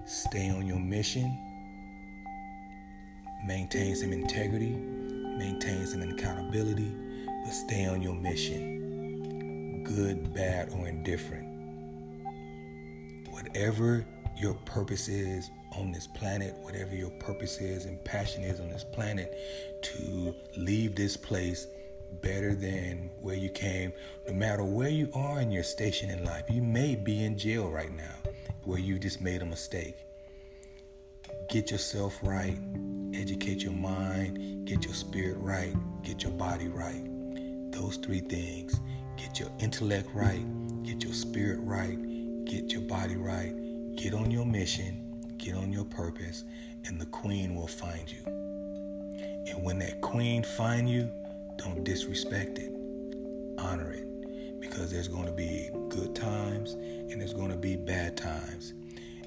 stay 0.07 0.51
on 0.51 0.67
your 0.67 0.79
mission, 0.79 1.37
maintain 3.45 3.95
some 3.97 4.13
integrity, 4.13 4.71
maintain 4.71 5.85
some 5.87 6.03
accountability, 6.03 6.95
but 7.45 7.51
stay 7.53 7.87
on 7.87 8.01
your 8.01 8.15
mission. 8.15 9.83
Good, 9.83 10.33
bad, 10.33 10.71
or 10.73 10.87
indifferent. 10.87 11.45
Whatever 13.31 14.07
your 14.37 14.55
purpose 14.55 15.09
is 15.09 15.51
on 15.77 15.91
this 15.91 16.07
planet, 16.07 16.55
whatever 16.63 16.95
your 16.95 17.11
purpose 17.11 17.59
is 17.59 17.85
and 17.85 18.03
passion 18.05 18.45
is 18.45 18.61
on 18.61 18.69
this 18.69 18.85
planet, 18.85 19.37
to 19.83 20.35
leave 20.57 20.95
this 20.95 21.17
place 21.17 21.67
better 22.23 22.55
than 22.55 23.11
where 23.21 23.35
you 23.35 23.51
came, 23.51 23.93
no 24.27 24.35
matter 24.35 24.65
where 24.65 24.89
you 24.89 25.11
are 25.15 25.41
in 25.41 25.51
your 25.51 25.65
station 25.65 26.11
in 26.11 26.25
life. 26.25 26.45
You 26.49 26.63
may 26.63 26.95
be 26.95 27.25
in 27.25 27.37
jail 27.37 27.69
right 27.69 27.93
now 27.93 28.26
where 28.67 28.81
you 28.81 28.99
just 28.99 29.21
made 29.21 29.43
a 29.43 29.47
mistake. 29.47 29.97
Get 31.49 31.71
yourself 31.71 32.19
right, 32.23 32.59
educate 33.15 33.63
your 33.63 33.73
mind, 33.73 34.67
get 34.67 34.85
your 34.85 34.95
spirit 34.95 35.39
right, 35.39 35.75
get 36.03 36.25
your 36.25 36.33
body 36.33 36.67
right. 36.69 37.05
Those 37.71 37.97
three 37.97 38.21
things. 38.21 38.81
Get 39.17 39.39
your 39.39 39.49
intellect 39.61 40.09
right, 40.13 40.45
get 40.83 41.03
your 41.05 41.15
spirit 41.15 41.61
right, 41.63 41.97
get 42.45 42.73
your 42.73 42.83
body 42.83 43.17
right, 43.17 43.55
get 43.97 44.13
on 44.13 44.31
your 44.31 44.45
mission, 44.45 45.35
get 45.39 45.55
on 45.55 45.73
your 45.73 45.85
purpose, 45.85 46.45
and 46.85 47.01
the 47.01 47.07
queen 47.07 47.55
will 47.55 47.67
find 47.69 48.11
you. 48.11 48.23
And 48.27 49.65
when 49.65 49.79
that 49.79 50.01
queen 50.01 50.43
find 50.43 50.91
you, 50.91 51.11
don't 51.57 51.85
disrespect 51.85 52.59
it. 52.59 52.73
Honor 53.59 53.93
it 53.93 54.61
because 54.61 54.91
there's 54.91 55.09
going 55.09 55.27
to 55.27 55.33
be 55.33 55.71
good 55.89 56.15
times 56.15 56.77
and 57.11 57.21
there's 57.21 57.33
going 57.33 57.51
to 57.51 57.57
be 57.57 57.77
bad 57.77 58.17
times. 58.17 58.73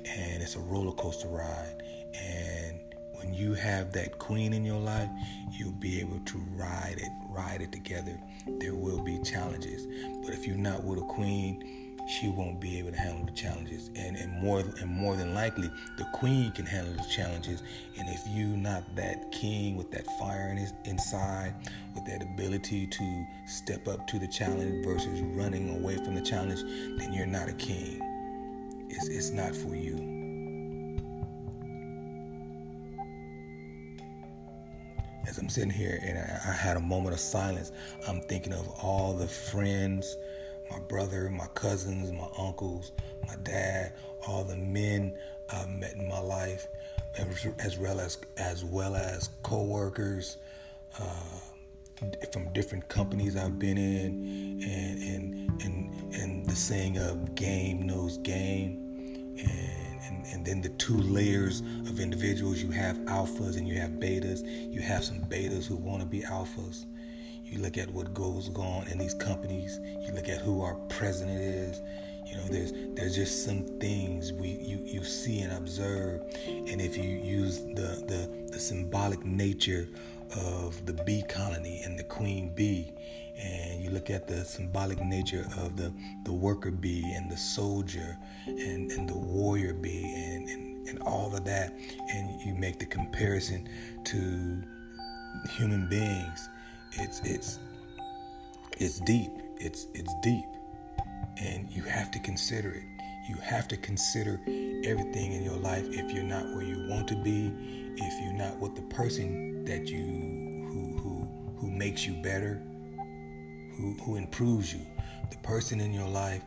And 0.06 0.42
it's 0.42 0.56
a 0.56 0.60
roller 0.60 0.94
coaster 0.94 1.28
ride. 1.28 1.84
And 2.14 2.80
when 3.14 3.34
you 3.34 3.54
have 3.54 3.92
that 3.94 4.18
queen 4.18 4.54
in 4.54 4.64
your 4.64 4.80
life, 4.80 5.10
you'll 5.52 5.72
be 5.74 6.00
able 6.00 6.20
to 6.20 6.38
ride 6.56 6.96
it, 6.98 7.10
ride 7.30 7.62
it 7.62 7.72
together. 7.72 8.20
There 8.60 8.76
will 8.76 9.02
be 9.04 9.20
challenges, 9.20 9.86
but 10.24 10.34
if 10.34 10.48
you're 10.48 10.56
not 10.56 10.84
with 10.84 11.00
a 11.00 11.04
queen, 11.06 11.79
she 12.10 12.28
won't 12.28 12.60
be 12.60 12.80
able 12.80 12.92
to 12.92 12.98
handle 12.98 13.26
the 13.26 13.32
challenges. 13.32 13.92
And, 13.96 14.18
and 14.18 14.42
more 14.42 14.60
and 14.60 14.88
more 14.88 15.16
than 15.16 15.36
likely, 15.36 15.70
the 15.98 16.06
queen 16.14 16.52
can 16.52 16.66
handle 16.66 16.94
the 16.94 17.08
challenges. 17.08 17.62
And 18.00 18.10
if 18.10 18.22
you're 18.28 18.58
not 18.58 18.84
that 18.96 19.32
king 19.32 19.76
with 19.76 19.92
that 19.92 20.08
fire 20.18 20.50
in 20.50 20.58
his, 20.58 20.74
inside, 20.86 21.54
with 21.94 22.06
that 22.06 22.24
ability 22.24 22.88
to 22.88 23.26
step 23.46 23.88
up 23.88 24.08
to 24.08 24.18
the 24.18 24.28
challenge 24.28 24.84
versus 24.84 25.22
running 25.22 25.78
away 25.78 25.98
from 25.98 26.16
the 26.16 26.22
challenge, 26.22 26.62
then 26.98 27.14
you're 27.14 27.28
not 27.28 27.48
a 27.48 27.54
king. 27.54 28.02
It's, 28.90 29.08
it's 29.08 29.30
not 29.30 29.56
for 29.56 29.76
you. 29.76 30.18
As 35.28 35.38
I'm 35.38 35.48
sitting 35.48 35.70
here 35.70 36.00
and 36.02 36.18
I, 36.18 36.50
I 36.50 36.54
had 36.54 36.76
a 36.76 36.80
moment 36.80 37.14
of 37.14 37.20
silence, 37.20 37.72
I'm 38.08 38.20
thinking 38.22 38.52
of 38.52 38.68
all 38.82 39.14
the 39.14 39.28
friends 39.28 40.18
my 40.70 40.80
brother, 40.80 41.30
my 41.30 41.48
cousins, 41.48 42.12
my 42.12 42.28
uncles, 42.38 42.92
my 43.28 43.36
dad, 43.44 43.94
all 44.28 44.44
the 44.44 44.56
men 44.56 45.18
I've 45.52 45.70
met 45.70 45.94
in 45.94 46.08
my 46.08 46.20
life, 46.20 46.68
as 47.60 47.78
well 47.78 48.00
as 48.00 48.18
as 48.38 48.64
well 48.64 48.96
as 48.96 49.30
coworkers 49.44 50.38
uh, 51.00 51.40
from 52.32 52.52
different 52.54 52.88
companies 52.88 53.36
I've 53.36 53.60
been 53.60 53.78
in, 53.78 54.62
and 54.64 55.04
and 55.04 55.62
and 55.64 56.14
and 56.14 56.46
the 56.46 56.56
saying 56.56 56.98
of 56.98 57.36
game 57.36 57.88
knows 57.88 58.18
game, 58.20 59.36
and, 59.40 60.00
and 60.04 60.26
and 60.34 60.46
then 60.46 60.62
the 60.62 60.70
two 60.70 60.98
layers 60.98 61.62
of 61.88 62.00
individuals 62.00 62.62
you 62.62 62.72
have 62.72 62.98
alphas 63.00 63.58
and 63.58 63.68
you 63.68 63.80
have 63.80 63.92
betas. 63.92 64.46
You 64.72 64.82
have 64.82 65.04
some 65.04 65.22
betas 65.22 65.66
who 65.66 65.76
want 65.76 66.02
to 66.02 66.06
be 66.06 66.22
alphas 66.22 66.86
you 67.50 67.60
look 67.60 67.78
at 67.78 67.90
what 67.92 68.14
goes 68.14 68.50
on 68.56 68.88
in 68.88 68.98
these 68.98 69.14
companies. 69.14 69.80
You 70.06 70.14
look 70.14 70.30
at 70.30 70.40
who 70.42 70.62
our 70.62 70.76
president 70.90 71.40
is. 71.40 71.82
You 72.26 72.36
know, 72.36 72.44
there's 72.44 72.74
there's 72.94 73.16
just 73.16 73.44
some 73.44 73.64
things 73.80 74.32
we 74.32 74.50
you, 74.50 74.78
you 74.86 75.04
see 75.04 75.40
and 75.40 75.52
observe, 75.54 76.22
and 76.46 76.80
if 76.80 76.96
you 76.96 77.10
use 77.10 77.60
the, 77.60 78.04
the 78.08 78.50
the 78.52 78.60
symbolic 78.60 79.26
nature 79.26 79.88
of 80.36 80.86
the 80.86 80.94
bee 80.94 81.24
colony 81.28 81.82
and 81.84 81.98
the 81.98 82.04
queen 82.04 82.54
bee, 82.54 82.92
and 83.36 83.82
you 83.84 83.90
look 83.90 84.12
at 84.12 84.28
the 84.28 84.46
symbolic 84.46 85.04
nature 85.04 85.48
of 85.58 85.76
the 85.76 85.92
the 86.26 86.32
worker 86.32 86.70
bee 86.70 87.04
and 87.16 87.32
the 87.32 87.38
soldier 87.38 88.16
and 88.46 88.92
and 88.92 89.10
the 89.10 89.18
warrior 89.18 89.74
bee 89.74 90.04
and 90.04 90.48
and, 90.50 90.88
and 90.88 91.00
all 91.00 91.36
of 91.36 91.46
that, 91.46 91.74
and 92.14 92.42
you 92.42 92.54
make 92.54 92.78
the 92.78 92.86
comparison 92.86 93.68
to 94.04 94.62
human 95.58 95.90
beings 95.90 96.50
it's 96.94 97.20
it's 97.22 97.60
it's 98.78 99.00
deep. 99.02 99.32
It's 99.58 99.88
it's 99.94 100.14
deep. 100.22 100.46
And 101.38 101.70
you 101.72 101.84
have 101.84 102.12
to 102.12 102.20
consider 102.20 102.72
it. 102.72 102.84
You 103.30 103.36
have 103.36 103.68
to 103.70 103.78
consider 103.78 104.40
everything 104.84 105.34
in 105.34 105.44
your 105.44 105.58
life 105.58 105.86
if 105.90 106.12
you're 106.12 106.24
not 106.24 106.44
where 106.46 106.64
you 106.64 106.88
want 106.90 107.08
to 107.10 107.16
be, 107.16 107.54
if 107.96 108.24
you're 108.24 108.34
not 108.34 108.58
with 108.58 108.76
the 108.76 108.82
person 108.94 109.64
that 109.66 109.88
you 109.88 110.04
who 110.70 110.98
who 110.98 111.58
who 111.60 111.72
makes 111.72 112.06
you 112.06 112.14
better, 112.22 112.62
who 113.78 113.94
who 114.04 114.16
improves 114.16 114.74
you. 114.74 114.82
The 115.30 115.38
person 115.38 115.80
in 115.80 115.94
your 115.94 116.08
life 116.08 116.42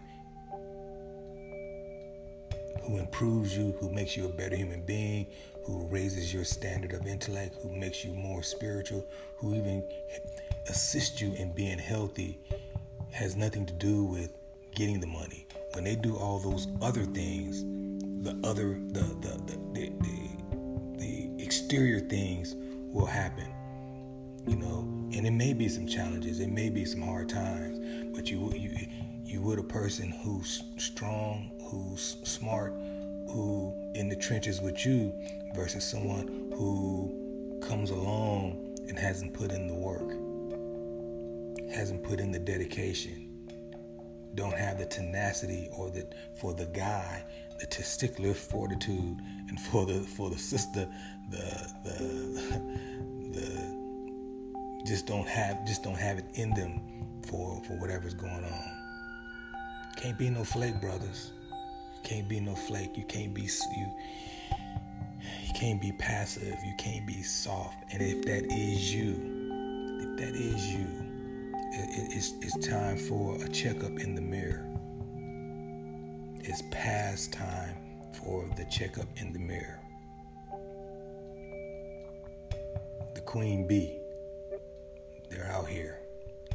who 2.84 2.98
improves 2.98 3.56
you, 3.56 3.76
who 3.78 3.90
makes 3.92 4.16
you 4.16 4.26
a 4.26 4.28
better 4.28 4.56
human 4.56 4.84
being, 4.84 5.26
who 5.64 5.86
raises 5.86 6.32
your 6.32 6.44
standard 6.44 6.92
of 6.92 7.06
intellect, 7.06 7.56
who 7.62 7.70
makes 7.70 8.04
you 8.04 8.12
more 8.12 8.42
spiritual, 8.42 9.06
who 9.36 9.54
even 9.54 9.84
assists 10.68 11.20
you 11.20 11.32
in 11.34 11.52
being 11.52 11.78
healthy, 11.78 12.38
has 13.12 13.36
nothing 13.36 13.66
to 13.66 13.72
do 13.72 14.04
with 14.04 14.32
getting 14.74 15.00
the 15.00 15.06
money. 15.06 15.46
When 15.74 15.84
they 15.84 15.96
do 15.96 16.16
all 16.16 16.38
those 16.38 16.68
other 16.80 17.04
things, 17.04 17.64
the 18.24 18.38
other 18.46 18.78
the 18.92 19.00
the 19.00 19.40
the, 19.46 19.58
the, 19.72 19.92
the, 20.00 20.98
the 20.98 21.42
exterior 21.42 22.00
things 22.00 22.54
will 22.56 23.06
happen. 23.06 23.48
You 24.46 24.56
know, 24.56 24.78
and 25.14 25.26
it 25.26 25.30
may 25.30 25.52
be 25.52 25.68
some 25.68 25.86
challenges, 25.86 26.40
it 26.40 26.50
may 26.50 26.68
be 26.68 26.84
some 26.84 27.02
hard 27.02 27.28
times, 27.28 27.78
but 28.14 28.28
you 28.30 28.52
you 28.54 28.86
you 29.24 29.40
would 29.42 29.58
a 29.58 29.62
person 29.62 30.10
who's 30.22 30.62
strong, 30.76 31.50
who's 31.70 32.16
smart, 32.24 32.74
who 33.30 33.74
in 33.94 34.08
the 34.08 34.16
trenches 34.16 34.60
with 34.60 34.84
you 34.84 35.12
versus 35.54 35.84
someone 35.84 36.52
who 36.56 37.60
comes 37.62 37.90
along 37.90 38.76
and 38.88 38.98
hasn't 38.98 39.32
put 39.34 39.50
in 39.52 39.68
the 39.68 39.74
work, 39.74 40.08
hasn't 41.72 42.02
put 42.02 42.20
in 42.20 42.32
the 42.32 42.38
dedication, 42.38 43.28
don't 44.34 44.56
have 44.56 44.78
the 44.78 44.86
tenacity 44.86 45.68
or 45.76 45.90
the 45.90 46.06
for 46.40 46.54
the 46.54 46.66
guy, 46.66 47.24
the 47.60 47.66
testicular 47.66 48.34
fortitude, 48.34 49.18
and 49.48 49.60
for 49.70 49.86
the 49.86 50.00
for 50.00 50.30
the 50.30 50.38
sister, 50.38 50.88
the 51.30 51.72
the 51.84 52.60
the 53.32 53.82
just 54.86 55.06
don't 55.06 55.28
have 55.28 55.64
just 55.66 55.82
don't 55.82 55.98
have 55.98 56.18
it 56.18 56.24
in 56.34 56.52
them 56.54 56.80
for 57.26 57.62
for 57.64 57.74
whatever's 57.74 58.14
going 58.14 58.44
on. 58.44 58.82
Can't 59.96 60.18
be 60.18 60.30
no 60.30 60.44
flake 60.44 60.80
brothers. 60.80 61.32
Can't 62.02 62.28
be 62.28 62.40
no 62.40 62.54
flake. 62.54 62.96
You 62.96 63.04
can't 63.04 63.32
be 63.32 63.42
you 63.42 63.92
You 65.46 65.54
can't 65.54 65.80
be 65.80 65.92
passive. 65.92 66.56
You 66.64 66.74
can't 66.76 67.06
be 67.06 67.22
soft. 67.22 67.76
And 67.92 68.02
if 68.02 68.22
that 68.24 68.52
is 68.52 68.94
you, 68.94 69.12
if 70.00 70.18
that 70.18 70.34
is 70.34 70.66
you, 70.66 70.86
it, 71.74 72.16
it's, 72.16 72.32
it's 72.42 72.66
time 72.66 72.96
for 72.96 73.36
a 73.42 73.48
checkup 73.48 74.00
in 74.00 74.14
the 74.14 74.20
mirror. 74.20 74.66
It's 76.44 76.62
past 76.70 77.32
time 77.32 77.76
for 78.12 78.48
the 78.56 78.64
checkup 78.64 79.06
in 79.16 79.32
the 79.32 79.38
mirror. 79.38 79.78
The 83.14 83.20
queen 83.20 83.66
bee, 83.66 84.00
they're 85.30 85.50
out 85.50 85.68
here. 85.68 86.00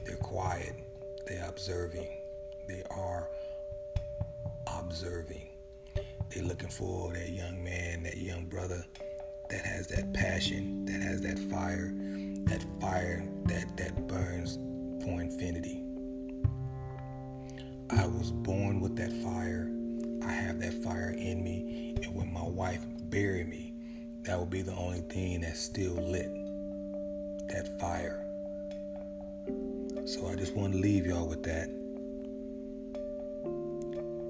They're 0.05 0.17
quiet. 0.17 0.75
They're 1.25 1.47
observing. 1.47 2.09
They 2.67 2.83
are 2.91 3.29
observing. 4.87 5.49
They're 6.29 6.45
looking 6.45 6.69
for 6.69 7.11
that 7.11 7.29
young 7.29 7.61
man, 7.61 8.03
that 8.03 8.17
young 8.17 8.45
brother 8.45 8.85
that 9.49 9.65
has 9.65 9.87
that 9.87 10.13
passion, 10.13 10.85
that 10.85 11.01
has 11.01 11.19
that 11.21 11.37
fire, 11.37 11.91
that 12.45 12.65
fire 12.79 13.27
that, 13.47 13.75
that 13.75 14.07
burns 14.07 14.55
for 15.03 15.21
infinity. 15.21 15.83
I 17.89 18.07
was 18.07 18.31
born 18.31 18.79
with 18.79 18.95
that 18.95 19.11
fire. 19.23 19.69
I 20.25 20.31
have 20.31 20.59
that 20.59 20.73
fire 20.85 21.13
in 21.17 21.43
me. 21.43 21.97
And 22.01 22.15
when 22.15 22.31
my 22.31 22.43
wife 22.43 22.85
buried 23.09 23.49
me, 23.49 23.73
that 24.23 24.39
will 24.39 24.45
be 24.45 24.61
the 24.61 24.75
only 24.75 25.01
thing 25.01 25.41
that's 25.41 25.59
still 25.59 25.95
lit. 25.95 26.31
That 27.49 27.77
fire. 27.77 28.23
So 30.05 30.29
I 30.29 30.35
just 30.35 30.55
want 30.55 30.71
to 30.73 30.79
leave 30.79 31.05
y'all 31.05 31.27
with 31.27 31.43
that 31.43 31.69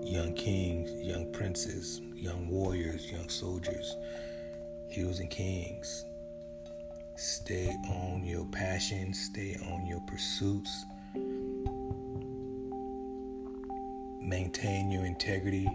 young 0.08 0.34
kings, 0.34 0.90
young 1.06 1.30
princes, 1.34 2.02
young 2.16 2.48
warriors, 2.48 3.12
young 3.12 3.28
soldiers, 3.28 3.98
heroes 4.88 5.20
and 5.20 5.30
kings. 5.30 6.06
Stay 7.18 7.68
on 7.90 8.24
your 8.24 8.46
passion, 8.46 9.14
stay 9.14 9.58
on 9.70 9.86
your 9.86 10.00
pursuits. 10.02 10.86
Maintain 14.22 14.92
your 14.92 15.06
integrity, 15.06 15.68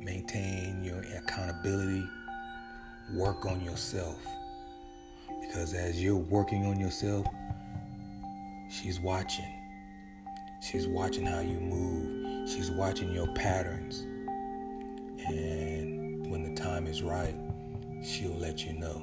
maintain 0.00 0.82
your 0.82 1.02
accountability, 1.18 2.08
work 3.14 3.46
on 3.46 3.60
yourself. 3.60 4.24
Because 5.40 5.74
as 5.74 6.00
you're 6.00 6.16
working 6.16 6.66
on 6.66 6.78
yourself, 6.78 7.26
she's 8.70 9.00
watching. 9.00 9.52
She's 10.60 10.86
watching 10.86 11.26
how 11.26 11.40
you 11.40 11.60
move. 11.60 12.35
She's 12.46 12.70
watching 12.70 13.10
your 13.12 13.26
patterns. 13.34 14.06
And 15.28 16.30
when 16.30 16.44
the 16.44 16.54
time 16.54 16.86
is 16.86 17.02
right, 17.02 17.34
she'll 18.04 18.36
let 18.36 18.64
you 18.64 18.72
know. 18.72 19.02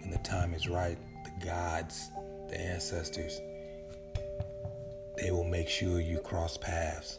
When 0.00 0.10
the 0.10 0.18
time 0.24 0.54
is 0.54 0.66
right, 0.66 0.96
the 1.24 1.44
gods, 1.44 2.10
the 2.48 2.58
ancestors, 2.58 3.42
they 5.18 5.30
will 5.30 5.44
make 5.44 5.68
sure 5.68 6.00
you 6.00 6.20
cross 6.20 6.56
paths. 6.56 7.18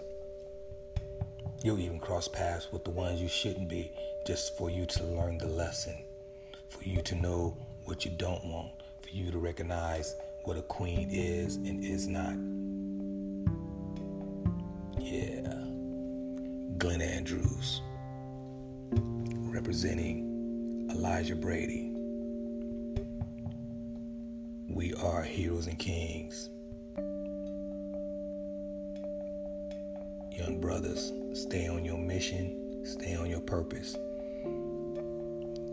You'll 1.64 1.80
even 1.80 2.00
cross 2.00 2.28
paths 2.28 2.72
with 2.72 2.86
the 2.86 2.92
ones 2.92 3.22
you 3.22 3.28
shouldn't 3.28 3.70
be 3.70 3.92
just 4.26 4.58
for 4.58 4.72
you 4.72 4.88
to 4.88 5.04
learn 5.04 5.38
the 5.38 5.48
lesson, 5.48 5.96
for 6.70 6.84
you 6.84 7.02
to 7.04 7.16
know 7.16 7.56
what 7.86 8.04
you 8.04 8.12
don't 8.12 8.44
want, 8.46 8.72
for 9.02 9.10
you 9.10 9.30
to 9.32 9.38
recognize 9.38 10.16
what 10.44 10.58
a 10.58 10.62
queen 10.64 11.10
is 11.12 11.58
and 11.58 11.84
is 11.84 12.08
not. 12.08 12.36
Representing 19.68 20.88
Elijah 20.96 21.36
Brady. 21.36 21.92
We 24.70 24.94
are 24.94 25.22
heroes 25.22 25.68
and 25.68 25.78
kings. 25.78 26.50
Young 30.32 30.60
brothers, 30.62 31.12
stay 31.34 31.68
on 31.68 31.84
your 31.84 31.98
mission, 31.98 32.86
stay 32.86 33.16
on 33.16 33.30
your 33.30 33.42
purpose. 33.42 33.92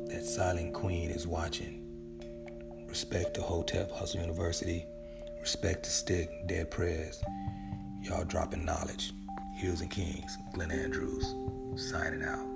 That 0.09 0.25
silent 0.25 0.75
queen 0.75 1.11
is 1.11 1.29
watching. 1.29 1.81
Respect 2.89 3.35
to 3.35 3.43
Hotep 3.43 3.93
Hustle 3.93 4.23
University. 4.23 4.87
Respect 5.41 5.85
to 5.85 5.91
Stick, 5.91 6.49
Dead 6.49 6.69
Prez. 6.69 7.23
Y'all 8.03 8.25
dropping 8.25 8.65
knowledge. 8.65 9.13
Heroes 9.57 9.83
and 9.83 9.91
Kings, 9.91 10.37
Glenn 10.53 10.73
Andrews, 10.73 11.37
signing 11.77 12.25
out. 12.25 12.54